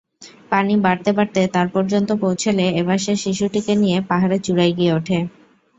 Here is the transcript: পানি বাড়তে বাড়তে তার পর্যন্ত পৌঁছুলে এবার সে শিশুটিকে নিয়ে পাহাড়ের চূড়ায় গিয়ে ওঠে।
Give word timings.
পানি 0.51 0.73
বাড়তে 0.85 1.09
বাড়তে 1.17 1.41
তার 1.53 1.67
পর্যন্ত 1.75 2.09
পৌঁছুলে 2.21 2.65
এবার 2.81 2.97
সে 2.99 3.13
শিশুটিকে 3.23 3.73
নিয়ে 3.75 3.97
পাহাড়ের 4.09 4.41
চূড়ায় 4.45 4.73
গিয়ে 4.77 4.95
ওঠে। 4.97 5.17